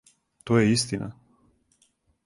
То 0.51 0.57
је 0.61 0.71
истина! 0.77 1.11